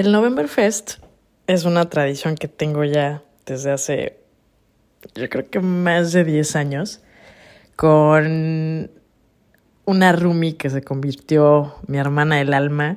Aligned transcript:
El 0.00 0.12
November 0.12 0.48
Fest 0.48 0.92
es 1.46 1.66
una 1.66 1.90
tradición 1.90 2.34
que 2.34 2.48
tengo 2.48 2.84
ya 2.84 3.22
desde 3.44 3.70
hace, 3.70 4.20
yo 5.14 5.28
creo 5.28 5.50
que 5.50 5.60
más 5.60 6.12
de 6.12 6.24
10 6.24 6.56
años, 6.56 7.02
con 7.76 8.90
una 9.84 10.12
Rumi 10.12 10.54
que 10.54 10.70
se 10.70 10.80
convirtió 10.80 11.74
mi 11.86 11.98
hermana 11.98 12.36
del 12.36 12.54
alma 12.54 12.96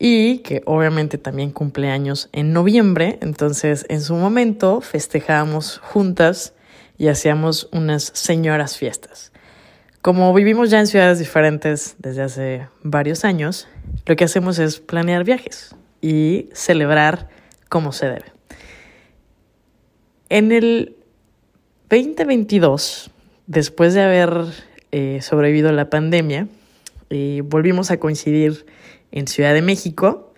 y 0.00 0.38
que 0.38 0.64
obviamente 0.66 1.16
también 1.16 1.52
cumple 1.52 1.90
años 1.90 2.28
en 2.32 2.52
noviembre, 2.52 3.20
entonces 3.22 3.86
en 3.88 4.00
su 4.00 4.16
momento 4.16 4.80
festejábamos 4.80 5.78
juntas 5.78 6.54
y 6.98 7.06
hacíamos 7.06 7.68
unas 7.70 8.02
señoras 8.02 8.76
fiestas. 8.76 9.30
Como 10.02 10.34
vivimos 10.34 10.70
ya 10.70 10.80
en 10.80 10.88
ciudades 10.88 11.20
diferentes 11.20 11.94
desde 12.00 12.22
hace 12.22 12.68
varios 12.82 13.24
años, 13.24 13.68
lo 14.06 14.16
que 14.16 14.24
hacemos 14.24 14.58
es 14.58 14.80
planear 14.80 15.22
viajes 15.22 15.76
y 16.00 16.48
celebrar 16.52 17.28
como 17.68 17.92
se 17.92 18.06
debe. 18.06 18.36
En 20.28 20.50
el 20.50 20.96
2022, 21.88 23.10
después 23.46 23.94
de 23.94 24.02
haber 24.02 24.32
eh, 24.90 25.20
sobrevivido 25.22 25.70
la 25.70 25.88
pandemia, 25.88 26.48
eh, 27.10 27.42
volvimos 27.44 27.92
a 27.92 27.98
coincidir 27.98 28.66
en 29.12 29.28
Ciudad 29.28 29.54
de 29.54 29.62
México 29.62 30.32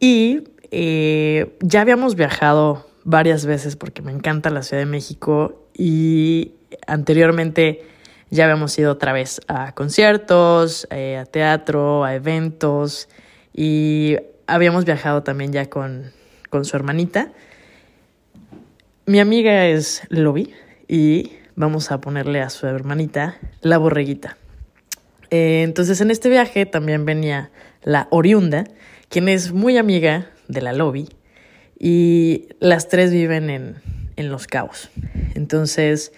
y 0.00 0.48
eh, 0.72 1.56
ya 1.60 1.82
habíamos 1.82 2.16
viajado 2.16 2.88
varias 3.04 3.46
veces 3.46 3.76
porque 3.76 4.02
me 4.02 4.10
encanta 4.10 4.50
la 4.50 4.62
Ciudad 4.62 4.82
de 4.82 4.90
México 4.90 5.68
y 5.74 6.54
anteriormente 6.88 7.82
ya 8.30 8.44
habíamos 8.44 8.76
ido 8.78 8.90
otra 8.90 9.12
vez 9.12 9.40
a 9.46 9.72
conciertos, 9.74 10.88
a 10.90 11.24
teatro, 11.26 12.02
a 12.02 12.14
eventos 12.16 13.08
y 13.52 14.16
habíamos 14.46 14.84
viajado 14.84 15.22
también 15.22 15.52
ya 15.52 15.68
con, 15.68 16.12
con 16.50 16.64
su 16.64 16.76
hermanita. 16.76 17.32
Mi 19.06 19.20
amiga 19.20 19.66
es 19.66 20.02
Lobby 20.08 20.52
y 20.88 21.32
vamos 21.56 21.90
a 21.90 22.00
ponerle 22.00 22.40
a 22.40 22.50
su 22.50 22.66
hermanita 22.66 23.38
la 23.60 23.78
borreguita. 23.78 24.36
Eh, 25.30 25.62
entonces 25.62 26.00
en 26.00 26.10
este 26.10 26.28
viaje 26.28 26.66
también 26.66 27.04
venía 27.04 27.50
la 27.82 28.06
oriunda, 28.10 28.64
quien 29.08 29.28
es 29.28 29.52
muy 29.52 29.78
amiga 29.78 30.30
de 30.48 30.60
la 30.60 30.72
lobby, 30.72 31.08
y 31.78 32.48
las 32.60 32.88
tres 32.88 33.10
viven 33.10 33.50
en, 33.50 33.76
en 34.16 34.30
Los 34.30 34.46
Cabos. 34.46 34.90
Entonces, 35.34 36.12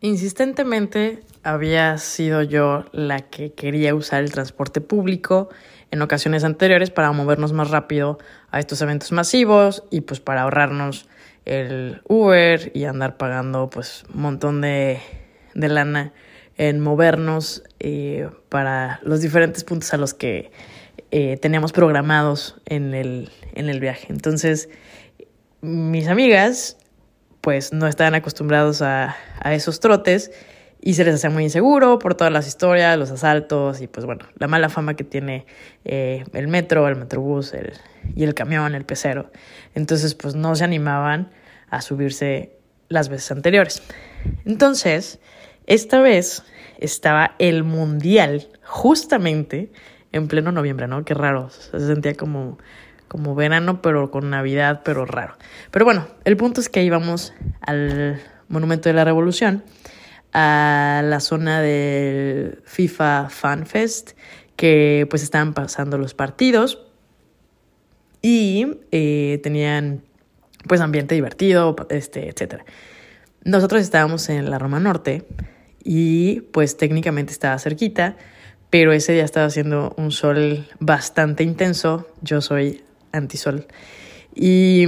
insistentemente 0.00 1.22
había 1.42 1.98
sido 1.98 2.42
yo 2.42 2.84
la 2.92 3.20
que 3.20 3.52
quería 3.52 3.94
usar 3.94 4.22
el 4.22 4.30
transporte 4.30 4.80
público 4.80 5.48
en 5.90 6.02
ocasiones 6.02 6.44
anteriores 6.44 6.90
para 6.90 7.12
movernos 7.12 7.52
más 7.52 7.70
rápido 7.70 8.18
a 8.50 8.60
estos 8.60 8.80
eventos 8.82 9.12
masivos 9.12 9.84
y 9.90 10.02
pues 10.02 10.20
para 10.20 10.42
ahorrarnos 10.42 11.08
el 11.44 12.02
Uber 12.06 12.70
y 12.74 12.84
andar 12.84 13.16
pagando 13.16 13.70
pues 13.70 14.04
un 14.12 14.20
montón 14.20 14.60
de, 14.60 15.00
de 15.54 15.68
lana 15.68 16.12
en 16.58 16.80
movernos 16.80 17.62
eh, 17.80 18.28
para 18.48 19.00
los 19.02 19.22
diferentes 19.22 19.64
puntos 19.64 19.94
a 19.94 19.96
los 19.96 20.12
que 20.12 20.50
eh, 21.10 21.38
teníamos 21.38 21.72
programados 21.72 22.60
en 22.66 22.92
el, 22.94 23.30
en 23.54 23.70
el 23.70 23.80
viaje. 23.80 24.08
Entonces, 24.10 24.68
mis 25.62 26.08
amigas, 26.08 26.76
pues 27.48 27.72
no 27.72 27.86
estaban 27.86 28.14
acostumbrados 28.14 28.82
a, 28.82 29.16
esos 29.46 29.80
trotes 29.80 30.30
y 30.82 30.92
se 30.92 31.04
les 31.04 31.14
hacía 31.14 31.30
muy 31.30 31.44
inseguro 31.44 31.98
por 31.98 32.14
todas 32.14 32.30
las 32.30 32.46
historias, 32.46 32.98
los 32.98 33.10
asaltos 33.10 33.80
y 33.80 33.86
pues 33.86 34.04
bueno, 34.04 34.26
la 34.38 34.48
mala 34.48 34.68
fama 34.68 34.96
que 34.96 35.02
tiene 35.02 35.46
eh, 35.86 36.24
el 36.34 36.46
metro, 36.46 36.86
el 36.86 36.96
metrobús 36.96 37.54
y 38.14 38.24
el 38.24 38.34
camión, 38.34 38.74
el 38.74 38.84
pecero. 38.84 39.30
Entonces 39.74 40.14
pues 40.14 40.34
no 40.34 40.54
se 40.56 40.64
animaban 40.64 41.30
a 41.70 41.80
subirse 41.80 42.52
las 42.90 43.08
veces 43.08 43.32
anteriores. 43.32 43.82
Entonces, 44.44 45.18
esta 45.64 46.02
vez 46.02 46.42
estaba 46.78 47.34
el 47.38 47.64
mundial 47.64 48.48
justamente 48.62 49.72
en 50.12 50.28
pleno 50.28 50.52
noviembre, 50.52 50.86
¿no? 50.86 51.02
Qué 51.02 51.14
raro, 51.14 51.48
se 51.48 51.80
sentía 51.80 52.12
como, 52.12 52.58
como 53.08 53.34
verano, 53.34 53.82
pero 53.82 54.10
con 54.10 54.30
Navidad, 54.30 54.82
pero 54.84 55.04
raro. 55.04 55.36
Pero 55.70 55.84
bueno, 55.84 56.06
el 56.24 56.36
punto 56.36 56.60
es 56.60 56.68
que 56.68 56.82
íbamos 56.82 57.32
al 57.60 58.20
Monumento 58.48 58.88
de 58.88 58.94
la 58.94 59.04
Revolución, 59.04 59.64
a 60.32 61.02
la 61.04 61.20
zona 61.20 61.60
del 61.60 62.62
FIFA 62.64 63.28
Fan 63.30 63.66
Fest, 63.66 64.12
que 64.56 65.06
pues 65.08 65.22
estaban 65.22 65.54
pasando 65.54 65.98
los 65.98 66.14
partidos 66.14 66.84
y 68.22 68.66
eh, 68.90 69.40
tenían 69.42 70.02
pues 70.66 70.80
ambiente 70.80 71.14
divertido, 71.14 71.76
este, 71.90 72.28
etcétera. 72.28 72.64
Nosotros 73.44 73.80
estábamos 73.82 74.28
en 74.28 74.50
la 74.50 74.58
Roma 74.58 74.80
Norte 74.80 75.26
y 75.82 76.40
pues 76.52 76.76
técnicamente 76.76 77.32
estaba 77.32 77.58
cerquita, 77.58 78.16
pero 78.70 78.92
ese 78.92 79.12
día 79.12 79.24
estaba 79.24 79.46
haciendo 79.46 79.94
un 79.96 80.10
sol 80.10 80.66
bastante 80.80 81.44
intenso. 81.44 82.06
Yo 82.20 82.40
soy 82.40 82.82
antisol. 83.12 83.66
Y 84.34 84.86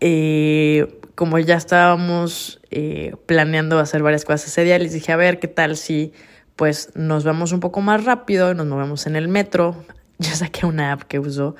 eh, 0.00 1.00
como 1.14 1.38
ya 1.38 1.56
estábamos 1.56 2.60
eh, 2.70 3.14
planeando 3.26 3.78
hacer 3.78 4.02
varias 4.02 4.24
cosas 4.24 4.48
ese 4.48 4.64
día, 4.64 4.78
les 4.78 4.92
dije, 4.92 5.12
a 5.12 5.16
ver, 5.16 5.38
¿qué 5.38 5.48
tal 5.48 5.76
si 5.76 6.12
pues 6.56 6.90
nos 6.94 7.24
vamos 7.24 7.52
un 7.52 7.60
poco 7.60 7.80
más 7.80 8.04
rápido, 8.04 8.54
nos 8.54 8.66
movemos 8.66 9.06
en 9.06 9.16
el 9.16 9.28
metro? 9.28 9.76
Yo 10.18 10.30
saqué 10.34 10.66
una 10.66 10.92
app 10.92 11.02
que 11.02 11.18
uso 11.18 11.56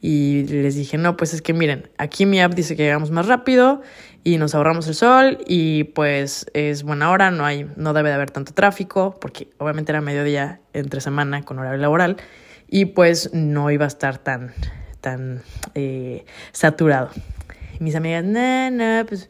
y 0.00 0.44
les 0.44 0.74
dije, 0.74 0.98
no, 0.98 1.16
pues 1.16 1.32
es 1.32 1.42
que 1.42 1.52
miren, 1.52 1.88
aquí 1.96 2.26
mi 2.26 2.40
app 2.40 2.54
dice 2.54 2.76
que 2.76 2.82
llegamos 2.82 3.10
más 3.10 3.26
rápido 3.26 3.82
y 4.22 4.38
nos 4.38 4.54
ahorramos 4.54 4.86
el 4.88 4.94
sol 4.94 5.38
y 5.46 5.84
pues 5.84 6.46
es 6.52 6.82
buena 6.82 7.10
hora, 7.10 7.30
no 7.30 7.46
hay, 7.46 7.66
no 7.76 7.92
debe 7.92 8.10
de 8.10 8.16
haber 8.16 8.30
tanto 8.30 8.52
tráfico, 8.52 9.16
porque 9.20 9.48
obviamente 9.58 9.92
era 9.92 10.00
mediodía 10.00 10.60
entre 10.72 11.00
semana 11.00 11.42
con 11.42 11.58
horario 11.58 11.80
laboral, 11.80 12.16
y 12.68 12.86
pues 12.86 13.32
no 13.32 13.70
iba 13.70 13.84
a 13.84 13.88
estar 13.88 14.18
tan, 14.18 14.52
tan 15.04 15.42
eh, 15.74 16.24
saturado. 16.52 17.10
Y 17.78 17.84
mis 17.84 17.94
amigas, 17.94 18.24
no, 18.24 18.70
no, 18.70 19.04
pues 19.06 19.28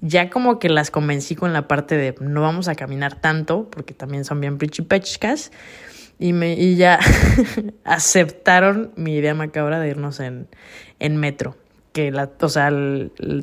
ya 0.00 0.30
como 0.30 0.60
que 0.60 0.68
las 0.68 0.92
convencí 0.92 1.34
con 1.34 1.52
la 1.52 1.66
parte 1.66 1.96
de 1.96 2.14
no 2.20 2.40
vamos 2.40 2.68
a 2.68 2.76
caminar 2.76 3.20
tanto, 3.20 3.68
porque 3.68 3.94
también 3.94 4.24
son 4.24 4.40
bien 4.40 4.58
prichipechkas, 4.58 5.50
y, 6.20 6.32
me, 6.32 6.54
y 6.54 6.76
ya 6.76 7.00
aceptaron 7.84 8.92
mi 8.94 9.16
idea 9.16 9.34
macabra 9.34 9.80
de 9.80 9.88
irnos 9.88 10.20
en, 10.20 10.48
en 11.00 11.16
metro 11.16 11.56
que 11.92 12.12
la, 12.12 12.30
o 12.40 12.48
sea, 12.48 12.70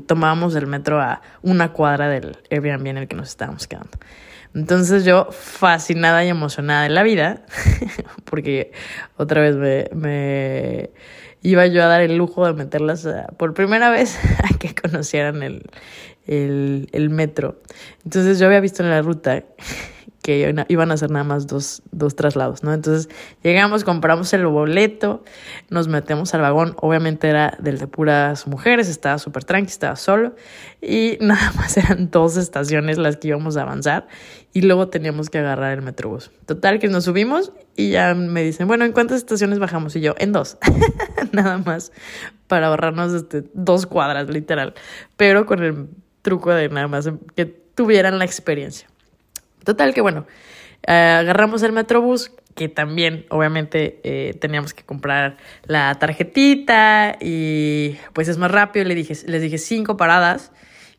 tomábamos 0.06 0.56
el 0.56 0.68
metro 0.68 1.02
a 1.02 1.22
una 1.41 1.74
cuadra 1.74 2.08
del 2.08 2.38
Airbnb 2.50 2.88
en 2.88 2.97
el 2.97 3.08
que 3.09 3.16
nos 3.18 3.30
estábamos 3.30 3.68
quedando. 3.68 3.97
Entonces 4.55 5.03
yo, 5.03 5.27
fascinada 5.31 6.23
y 6.23 6.29
emocionada 6.29 6.83
de 6.83 6.89
la 6.89 7.03
vida, 7.03 7.45
porque 8.23 8.71
otra 9.17 9.41
vez 9.41 9.55
me, 9.57 9.89
me 9.93 10.91
iba 11.41 11.67
yo 11.67 11.83
a 11.83 11.88
dar 11.88 12.01
el 12.01 12.16
lujo 12.17 12.47
de 12.47 12.53
meterlas 12.53 13.07
por 13.38 13.53
primera 13.53 13.89
vez 13.89 14.17
a 14.43 14.57
que 14.57 14.73
conocieran 14.73 15.43
el, 15.43 15.63
el, 16.25 16.88
el 16.93 17.09
metro. 17.09 17.61
Entonces 18.05 18.39
yo 18.39 18.47
había 18.47 18.61
visto 18.61 18.81
en 18.81 18.89
la 18.89 19.01
ruta 19.01 19.43
que 20.25 20.56
iban 20.69 20.91
a 20.91 20.97
ser 20.97 21.12
nada 21.12 21.24
más 21.24 21.46
dos, 21.46 21.84
dos 21.91 22.16
traslados, 22.16 22.63
¿no? 22.63 22.74
Entonces 22.74 23.13
llegamos, 23.44 23.84
compramos 23.84 24.34
el 24.34 24.47
boleto, 24.47 25.24
nos 25.69 25.88
metemos 25.88 26.34
al 26.34 26.41
vagón, 26.41 26.75
obviamente 26.81 27.30
era 27.30 27.56
del 27.59 27.78
de 27.78 27.86
puras 27.86 28.47
mujeres, 28.47 28.90
estaba 28.90 29.19
súper 29.19 29.44
tranqui, 29.44 29.69
estaba 29.69 29.96
solo 29.96 30.34
y 30.81 31.18
nada 31.22 31.52
más 31.56 31.78
eran 31.78 32.09
dos 32.09 32.38
estaciones 32.38 32.97
las 32.97 33.18
que 33.18 33.28
íbamos 33.28 33.56
a 33.56 33.62
avanzar 33.62 34.08
y 34.52 34.62
luego 34.62 34.88
teníamos 34.88 35.30
que 35.30 35.38
agarrar 35.38 35.78
el 35.78 35.84
metrobús. 35.84 36.31
Total 36.47 36.80
que 36.80 36.88
nos 36.88 37.03
subimos 37.03 37.52
y 37.75 37.91
ya 37.91 38.16
me 38.16 38.41
dicen, 38.41 38.68
bueno, 38.68 38.84
¿en 38.84 38.94
cuántas 38.94 39.18
estaciones 39.18 39.59
bajamos? 39.59 39.96
Y 39.96 40.02
yo, 40.02 40.16
en 40.18 40.31
dos, 40.31 40.58
nada 41.34 41.59
más, 41.59 41.91
para 42.47 42.66
ahorrarnos 42.70 43.14
este, 43.14 43.44
dos 43.53 43.85
cuadras, 43.85 44.28
literal, 44.28 44.73
pero 45.17 45.46
con 45.46 45.61
el 45.61 45.88
truco 46.23 46.52
de 46.52 46.67
nada 46.70 46.88
más 46.88 47.11
que 47.35 47.46
tuvieran 47.46 48.17
la 48.17 48.26
experiencia. 48.26 48.88
Total 49.66 49.94
que 49.94 50.00
bueno, 50.02 50.26
agarramos 50.88 51.64
el 51.64 51.73
Metrobús, 51.73 52.32
que 52.56 52.70
también 52.70 53.26
obviamente 53.29 54.00
eh, 54.03 54.34
teníamos 54.40 54.73
que 54.73 54.84
comprar 54.84 55.38
la 55.66 55.94
tarjetita 55.96 57.17
y 57.20 57.97
pues 58.14 58.29
es 58.29 58.38
más 58.38 58.50
rápido. 58.52 58.85
Le 58.85 58.96
dije, 58.96 59.14
les 59.28 59.41
dije 59.41 59.58
cinco 59.58 59.97
paradas 59.97 60.52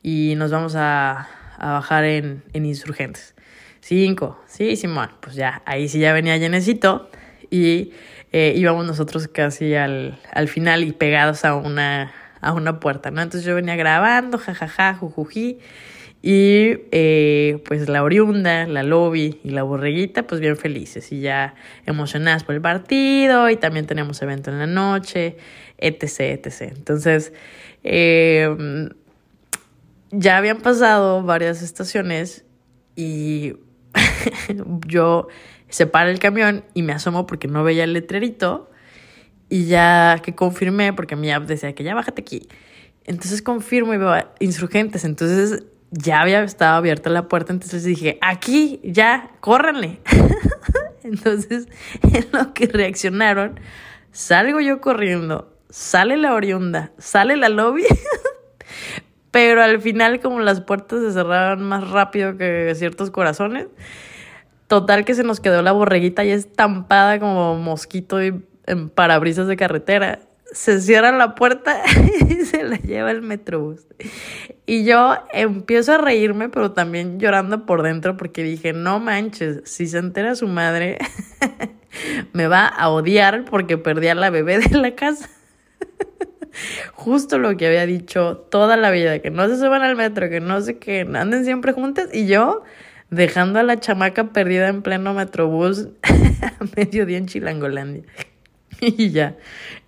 y 0.03 0.35
nos 0.37 0.51
vamos 0.51 0.75
a, 0.77 1.29
bajar 1.59 2.05
en, 2.05 2.43
en, 2.53 2.67
Insurgentes. 2.67 3.35
Cinco, 3.81 4.39
sí, 4.47 4.77
Simón, 4.77 5.11
pues 5.21 5.37
ya, 5.37 5.63
ahí 5.65 5.89
sí 5.89 6.01
ya 6.01 6.13
venía 6.13 6.37
llenecito 6.37 7.09
y 7.51 7.93
eh, 8.33 8.53
íbamos 8.57 8.85
nosotros 8.85 9.29
casi 9.29 9.75
al, 9.75 10.19
al 10.33 10.49
final 10.49 10.83
y 10.83 10.93
pegados 10.93 11.45
a 11.45 11.55
una, 11.55 12.13
a 12.41 12.53
una 12.53 12.81
puerta, 12.81 13.11
¿no? 13.11 13.23
Entonces 13.23 13.47
yo 13.47 13.55
venía 13.55 13.77
grabando, 13.77 14.39
jajaja, 14.39 14.95
jujuji. 14.95 15.61
Y 16.29 16.81
eh, 16.91 17.63
pues 17.67 17.89
la 17.89 18.03
oriunda, 18.03 18.67
la 18.67 18.83
lobby 18.83 19.39
y 19.45 19.51
la 19.51 19.63
borreguita, 19.63 20.27
pues 20.27 20.41
bien 20.41 20.57
felices 20.57 21.13
y 21.13 21.21
ya 21.21 21.55
emocionadas 21.87 22.43
por 22.43 22.57
el 22.57 22.61
partido 22.61 23.49
y 23.49 23.55
también 23.55 23.87
tenemos 23.87 24.21
evento 24.23 24.51
en 24.51 24.59
la 24.59 24.67
noche, 24.67 25.37
etc, 25.79 26.03
etc. 26.45 26.73
Entonces, 26.75 27.33
eh, 27.85 28.89
ya 30.11 30.37
habían 30.39 30.63
pasado 30.63 31.23
varias 31.23 31.63
estaciones 31.63 32.45
y 32.97 33.53
yo 34.89 35.29
separo 35.69 36.11
el 36.11 36.19
camión 36.19 36.65
y 36.75 36.83
me 36.83 36.93
asomo 36.93 37.27
porque 37.27 37.47
no 37.47 37.63
veía 37.63 37.85
el 37.85 37.93
letrerito 37.93 38.69
y 39.49 39.67
ya 39.67 40.21
que 40.25 40.35
confirmé, 40.35 40.93
porque 40.93 41.15
mi 41.15 41.31
app 41.31 41.45
decía 41.45 41.73
que 41.73 41.85
ya 41.85 41.95
bájate 41.95 42.23
aquí. 42.23 42.49
Entonces 43.05 43.43
confirmo 43.43 43.95
y 43.95 43.99
veo 43.99 44.13
insurgentes. 44.41 45.05
Entonces 45.05 45.63
ya 45.97 46.21
había 46.21 46.43
estado 46.43 46.77
abierta 46.77 47.11
la 47.11 47.29
puerta. 47.29 47.53
Entonces 47.53 47.85
dije, 47.85 48.19
aquí, 48.21 48.81
ya, 48.85 49.31
córranle. 49.41 50.01
entonces, 51.03 51.69
en 52.03 52.27
lo 52.33 52.53
que 52.55 52.67
reaccionaron, 52.67 53.59
salgo 54.13 54.61
yo 54.61 54.81
corriendo, 54.81 55.53
sale 55.71 56.17
la 56.17 56.35
oriunda, 56.35 56.93
sale 56.99 57.37
la 57.37 57.49
lobby. 57.49 57.85
Pero 59.31 59.63
al 59.63 59.81
final, 59.81 60.21
como 60.21 60.41
las 60.41 60.63
puertas 60.63 61.01
se 61.01 61.13
cerraron 61.13 61.63
más 61.63 61.91
rápido 61.91 62.39
que 62.39 62.73
ciertos 62.75 63.11
corazones, 63.11 63.67
total 64.67 65.05
que 65.05 65.15
se 65.15 65.25
nos 65.25 65.41
quedó 65.41 65.61
la 65.61 65.73
borreguita 65.73 66.25
ya 66.25 66.35
estampada 66.35 67.21
como 67.21 67.57
mosquito 67.57 68.23
y 68.25 68.43
en 68.67 68.89
parabrisas 68.89 69.47
de 69.47 69.57
carretera. 69.57 70.21
Se 70.53 70.81
cierra 70.81 71.13
la 71.13 71.35
puerta 71.35 71.83
y 72.29 72.45
se 72.45 72.63
la 72.63 72.77
lleva 72.77 73.11
el 73.11 73.23
metrobús. 73.23 73.87
Y 74.65 74.85
yo 74.85 75.17
empiezo 75.33 75.95
a 75.95 75.99
reírme, 75.99 76.49
pero 76.49 76.73
también 76.73 77.19
llorando 77.19 77.67
por 77.67 77.83
dentro 77.83 78.17
porque 78.17 78.43
dije, 78.43 78.73
no 78.73 79.01
manches, 79.01 79.61
si 79.65 79.87
se 79.87 79.99
entera 79.99 80.35
su 80.35 80.49
madre, 80.49 80.99
me 82.33 82.47
va 82.47 82.67
a 82.67 82.89
odiar 82.89 83.45
porque 83.45 83.79
perdí 83.79 84.09
a 84.09 84.15
la 84.15 84.31
bebé 84.31 84.59
de 84.59 84.77
la 84.79 84.95
casa. 84.95 85.29
Justo 86.95 87.39
lo 87.39 87.57
que 87.57 87.67
había 87.67 87.87
dicho 87.87 88.39
toda 88.51 88.77
la 88.77 88.91
vida, 88.91 89.19
que 89.19 89.31
no 89.31 89.47
se 89.49 89.57
suban 89.57 89.83
al 89.83 89.97
metro, 89.97 90.29
que 90.29 90.41
no 90.41 90.61
sé 90.61 90.79
qué, 90.79 91.01
anden 91.01 91.45
siempre 91.45 91.73
juntas. 91.73 92.09
Y 92.13 92.27
yo 92.27 92.63
dejando 93.11 93.59
a 93.59 93.63
la 93.63 93.79
chamaca 93.79 94.33
perdida 94.33 94.69
en 94.69 94.83
pleno 94.83 95.15
metrobús 95.15 95.89
a 96.43 96.65
mediodía 96.77 97.19
en 97.19 97.27
Chilangolandia. 97.27 98.03
y 98.81 99.11
ya. 99.11 99.37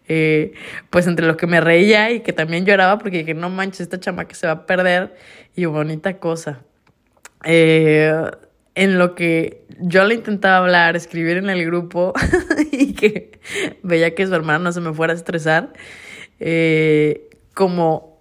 Eh, 0.09 0.55
pues 0.89 1.07
entre 1.07 1.27
lo 1.27 1.37
que 1.37 1.47
me 1.47 1.61
reía 1.61 2.11
y 2.11 2.21
que 2.21 2.33
también 2.33 2.65
lloraba 2.65 2.99
porque 2.99 3.19
dije, 3.19 3.35
no 3.35 3.51
manches, 3.51 3.83
esta 3.83 4.01
chamaca 4.01 4.35
se 4.35 4.47
va 4.47 4.55
a 4.55 4.67
perder 4.67 5.15
y 5.55 5.67
bonita 5.67 6.19
cosa. 6.19 6.61
Eh, 7.45 8.13
en 8.75 8.99
lo 8.99 9.15
que 9.15 9.65
yo 9.81 10.05
le 10.05 10.15
intentaba 10.15 10.59
hablar, 10.59 10.97
escribir 10.97 11.37
en 11.37 11.51
el 11.51 11.65
grupo 11.67 12.15
y 12.73 12.95
que 12.95 13.39
veía 13.83 14.15
que 14.15 14.27
su 14.27 14.35
hermana 14.35 14.61
no 14.61 14.73
se 14.73 14.81
me 14.81 14.93
fuera 14.93 15.13
a 15.13 15.17
estresar, 15.17 15.73
eh, 16.41 17.29
como 17.55 18.19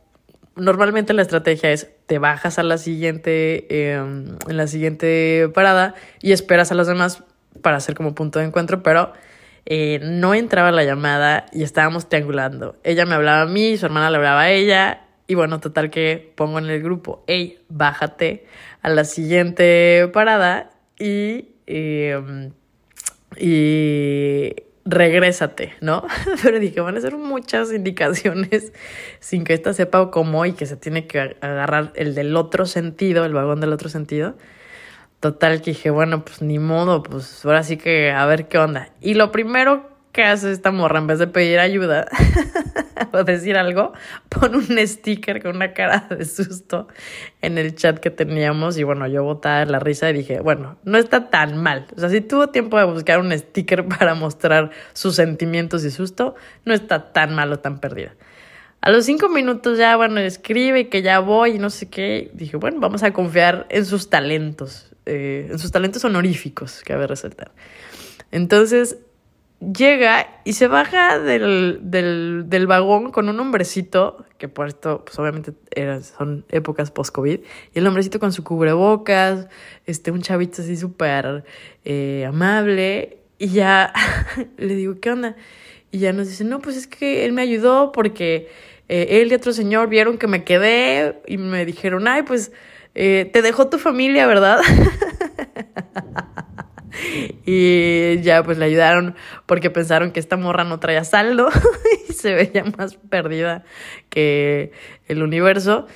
normalmente 0.55 1.13
la 1.13 1.21
estrategia 1.21 1.71
es 1.71 1.89
te 2.07 2.19
bajas 2.19 2.57
a 2.57 2.63
la 2.63 2.77
siguiente, 2.77 3.91
em, 3.91 4.37
en 4.47 4.57
la 4.57 4.67
siguiente 4.67 5.49
parada 5.53 5.93
y 6.21 6.31
esperas 6.31 6.71
a 6.71 6.75
los 6.75 6.87
demás 6.87 7.23
para 7.61 7.77
hacer 7.77 7.95
como 7.95 8.15
punto 8.15 8.39
de 8.39 8.45
encuentro, 8.45 8.81
pero 8.81 9.13
eh, 9.69 9.99
no 10.01 10.33
entraba 10.33 10.71
la 10.71 10.85
llamada 10.85 11.45
y 11.51 11.63
estábamos 11.63 12.07
triangulando. 12.07 12.77
Ella 12.85 13.05
me 13.05 13.15
hablaba 13.15 13.41
a 13.41 13.45
mí, 13.45 13.75
su 13.75 13.85
hermana 13.85 14.09
le 14.09 14.15
hablaba 14.15 14.43
a 14.43 14.51
ella. 14.51 15.01
Y 15.27 15.35
bueno, 15.35 15.59
total 15.59 15.89
que 15.89 16.31
pongo 16.35 16.57
en 16.57 16.69
el 16.69 16.81
grupo, 16.81 17.25
hey, 17.27 17.59
bájate 17.67 18.45
a 18.81 18.89
la 18.89 19.03
siguiente 19.03 20.09
parada 20.13 20.69
y, 20.97 21.49
em, 21.65 22.53
y 23.37 24.55
regrésate, 24.85 25.73
¿no? 25.81 26.07
Pero 26.43 26.59
dije, 26.59 26.79
van 26.79 26.95
a 26.95 27.01
ser 27.01 27.17
muchas 27.17 27.73
indicaciones 27.73 28.71
sin 29.19 29.43
que 29.43 29.53
ésta 29.53 29.73
sepa 29.73 30.11
cómo 30.11 30.45
y 30.45 30.53
que 30.53 30.65
se 30.65 30.77
tiene 30.77 31.07
que 31.07 31.35
agarrar 31.41 31.91
el 31.95 32.15
del 32.15 32.37
otro 32.37 32.65
sentido, 32.65 33.25
el 33.25 33.33
vagón 33.33 33.59
del 33.59 33.73
otro 33.73 33.89
sentido. 33.89 34.37
Total 35.19 35.61
que 35.61 35.71
dije, 35.71 35.89
bueno, 35.89 36.23
pues 36.23 36.41
ni 36.41 36.59
modo, 36.59 37.01
pues 37.01 37.43
ahora 37.43 37.63
sí 37.63 37.77
que 37.77 38.11
a 38.11 38.25
ver 38.27 38.47
qué 38.47 38.59
onda. 38.59 38.89
Y 39.01 39.15
lo 39.15 39.31
primero 39.31 39.89
que 40.11 40.23
hace 40.23 40.51
esta 40.51 40.71
morra, 40.71 40.99
en 40.99 41.07
vez 41.07 41.19
de 41.19 41.27
pedir 41.27 41.59
ayuda 41.59 42.07
o 43.11 43.23
decir 43.23 43.57
algo, 43.57 43.93
pone 44.29 44.57
un 44.57 44.87
sticker 44.87 45.41
con 45.41 45.55
una 45.55 45.73
cara 45.73 46.07
de 46.09 46.25
susto 46.25 46.87
en 47.41 47.57
el 47.57 47.75
chat 47.75 47.99
que 47.99 48.09
teníamos. 48.09 48.77
Y 48.77 48.83
bueno, 48.83 49.07
yo 49.07 49.23
botada 49.23 49.65
la 49.65 49.79
risa 49.79 50.09
y 50.09 50.13
dije, 50.13 50.39
bueno, 50.39 50.77
no 50.83 50.97
está 50.97 51.29
tan 51.29 51.57
mal. 51.57 51.87
O 51.95 51.99
sea, 51.99 52.09
si 52.09 52.21
tuvo 52.21 52.49
tiempo 52.49 52.77
de 52.77 52.85
buscar 52.85 53.19
un 53.19 53.35
sticker 53.37 53.87
para 53.99 54.13
mostrar 54.13 54.71
sus 54.93 55.15
sentimientos 55.15 55.83
y 55.83 55.91
susto, 55.91 56.35
no 56.65 56.73
está 56.73 57.11
tan 57.11 57.33
mal 57.33 57.51
o 57.53 57.59
tan 57.59 57.79
perdida. 57.79 58.13
A 58.81 58.91
los 58.91 59.05
cinco 59.05 59.29
minutos 59.29 59.77
ya, 59.77 59.95
bueno, 59.97 60.19
escribe 60.19 60.89
que 60.89 61.01
ya 61.01 61.19
voy 61.19 61.55
y 61.55 61.59
no 61.59 61.69
sé 61.69 61.89
qué. 61.89 62.31
Dije, 62.33 62.57
bueno, 62.57 62.79
vamos 62.79 63.03
a 63.03 63.11
confiar 63.11 63.65
en 63.69 63.85
sus 63.85 64.09
talentos. 64.09 64.91
Eh, 65.05 65.47
en 65.51 65.59
sus 65.59 65.71
talentos 65.71 66.03
honoríficos, 66.05 66.81
cabe 66.85 67.07
resaltar. 67.07 67.51
Entonces 68.31 68.97
llega 69.59 70.27
y 70.43 70.53
se 70.53 70.67
baja 70.67 71.19
del, 71.19 71.79
del, 71.81 72.67
vagón 72.67 73.11
con 73.11 73.29
un 73.29 73.39
hombrecito, 73.39 74.25
que 74.37 74.47
por 74.47 74.67
esto, 74.67 75.03
pues 75.05 75.17
obviamente 75.17 75.53
son 76.01 76.45
épocas 76.49 76.91
post-COVID, 76.91 77.39
y 77.73 77.79
el 77.79 77.87
hombrecito 77.87 78.19
con 78.19 78.31
su 78.31 78.43
cubrebocas, 78.43 79.47
este, 79.85 80.11
un 80.11 80.21
chavito 80.21 80.61
así 80.61 80.77
súper 80.77 81.43
eh, 81.85 82.25
amable, 82.27 83.19
y 83.39 83.47
ya 83.47 83.93
le 84.57 84.75
digo, 84.75 84.99
¿qué 84.99 85.11
onda? 85.11 85.35
Y 85.91 85.99
ya 85.99 86.13
nos 86.13 86.27
dice, 86.27 86.43
no, 86.43 86.59
pues 86.59 86.75
es 86.75 86.87
que 86.87 87.25
él 87.25 87.33
me 87.33 87.41
ayudó 87.41 87.91
porque 87.91 88.49
eh, 88.89 89.21
él 89.21 89.31
y 89.31 89.35
otro 89.35 89.53
señor 89.53 89.89
vieron 89.89 90.17
que 90.17 90.27
me 90.27 90.43
quedé 90.43 91.21
y 91.27 91.37
me 91.37 91.65
dijeron, 91.65 92.07
ay, 92.07 92.23
pues 92.23 92.51
eh, 92.95 93.29
te 93.31 93.41
dejó 93.41 93.69
tu 93.69 93.77
familia, 93.77 94.27
¿verdad? 94.27 94.59
y 97.45 98.19
ya 98.21 98.43
pues 98.43 98.57
le 98.57 98.65
ayudaron 98.65 99.15
porque 99.45 99.69
pensaron 99.69 100.11
que 100.11 100.19
esta 100.19 100.37
morra 100.37 100.63
no 100.63 100.79
traía 100.79 101.03
saldo 101.03 101.49
y 102.09 102.13
se 102.13 102.33
veía 102.33 102.63
más 102.77 102.95
perdida 102.95 103.63
que 104.09 104.71
el 105.07 105.21
universo. 105.21 105.87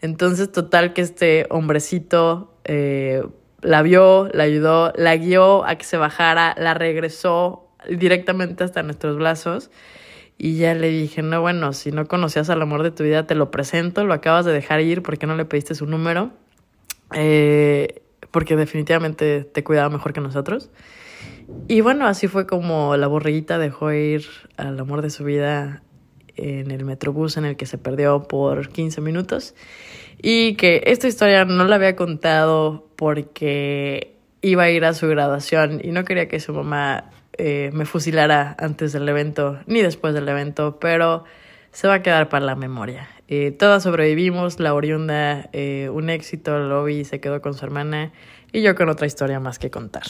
Entonces, 0.00 0.52
total 0.52 0.92
que 0.92 1.02
este 1.02 1.46
hombrecito 1.50 2.54
eh, 2.64 3.24
la 3.60 3.82
vio, 3.82 4.28
la 4.32 4.44
ayudó, 4.44 4.92
la 4.96 5.16
guió 5.16 5.64
a 5.64 5.76
que 5.76 5.84
se 5.84 5.96
bajara, 5.96 6.54
la 6.56 6.74
regresó 6.74 7.67
directamente 7.88 8.64
hasta 8.64 8.82
nuestros 8.82 9.18
brazos. 9.18 9.70
Y 10.36 10.56
ya 10.56 10.74
le 10.74 10.88
dije, 10.88 11.22
no, 11.22 11.40
bueno, 11.40 11.72
si 11.72 11.90
no 11.90 12.06
conocías 12.06 12.48
al 12.48 12.62
amor 12.62 12.84
de 12.84 12.92
tu 12.92 13.02
vida, 13.02 13.26
te 13.26 13.34
lo 13.34 13.50
presento, 13.50 14.04
lo 14.04 14.14
acabas 14.14 14.44
de 14.44 14.52
dejar 14.52 14.80
ir, 14.80 15.02
¿por 15.02 15.18
qué 15.18 15.26
no 15.26 15.34
le 15.34 15.44
pediste 15.44 15.74
su 15.74 15.86
número? 15.86 16.30
Eh, 17.12 18.02
porque 18.30 18.54
definitivamente 18.54 19.42
te 19.42 19.64
cuidaba 19.64 19.88
mejor 19.88 20.12
que 20.12 20.20
nosotros. 20.20 20.70
Y 21.66 21.80
bueno, 21.80 22.06
así 22.06 22.28
fue 22.28 22.46
como 22.46 22.96
la 22.96 23.06
borreguita 23.06 23.58
dejó 23.58 23.92
ir 23.92 24.26
al 24.56 24.78
amor 24.78 25.02
de 25.02 25.10
su 25.10 25.24
vida 25.24 25.82
en 26.36 26.70
el 26.70 26.84
metrobús 26.84 27.36
en 27.36 27.44
el 27.44 27.56
que 27.56 27.66
se 27.66 27.78
perdió 27.78 28.22
por 28.22 28.68
15 28.68 29.00
minutos. 29.00 29.54
Y 30.20 30.54
que 30.54 30.82
esta 30.86 31.08
historia 31.08 31.44
no 31.44 31.64
la 31.64 31.76
había 31.76 31.96
contado 31.96 32.88
porque 32.96 34.16
iba 34.40 34.64
a 34.64 34.70
ir 34.70 34.84
a 34.84 34.94
su 34.94 35.08
graduación 35.08 35.80
y 35.82 35.90
no 35.90 36.04
quería 36.04 36.28
que 36.28 36.38
su 36.38 36.52
mamá 36.52 37.10
eh, 37.38 37.70
me 37.72 37.86
fusilara 37.86 38.54
antes 38.58 38.92
del 38.92 39.08
evento 39.08 39.58
ni 39.66 39.80
después 39.80 40.12
del 40.14 40.28
evento, 40.28 40.78
pero 40.80 41.24
se 41.72 41.88
va 41.88 41.94
a 41.94 42.02
quedar 42.02 42.28
para 42.28 42.44
la 42.44 42.56
memoria. 42.56 43.08
Eh, 43.28 43.50
todas 43.50 43.82
sobrevivimos, 43.82 44.58
la 44.58 44.74
oriunda, 44.74 45.48
eh, 45.52 45.90
un 45.92 46.10
éxito, 46.10 46.58
Lobby 46.58 47.04
se 47.04 47.20
quedó 47.20 47.40
con 47.40 47.54
su 47.54 47.64
hermana 47.64 48.12
y 48.52 48.62
yo 48.62 48.74
con 48.74 48.88
otra 48.88 49.06
historia 49.06 49.38
más 49.38 49.58
que 49.58 49.70
contar. 49.70 50.04